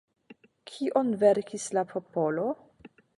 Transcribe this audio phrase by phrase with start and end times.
[0.69, 2.47] Kion verkis la popolo?